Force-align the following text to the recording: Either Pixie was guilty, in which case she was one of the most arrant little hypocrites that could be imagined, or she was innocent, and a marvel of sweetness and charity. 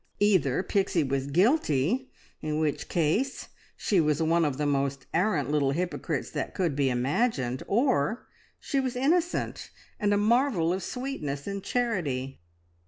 Either 0.19 0.63
Pixie 0.63 1.03
was 1.03 1.27
guilty, 1.27 2.09
in 2.41 2.57
which 2.59 2.89
case 2.89 3.49
she 3.77 4.01
was 4.01 4.19
one 4.19 4.43
of 4.43 4.57
the 4.57 4.65
most 4.65 5.05
arrant 5.13 5.51
little 5.51 5.73
hypocrites 5.73 6.31
that 6.31 6.55
could 6.55 6.75
be 6.75 6.89
imagined, 6.89 7.61
or 7.67 8.25
she 8.59 8.79
was 8.79 8.95
innocent, 8.95 9.69
and 9.99 10.11
a 10.11 10.17
marvel 10.17 10.73
of 10.73 10.81
sweetness 10.81 11.45
and 11.45 11.63
charity. 11.63 12.41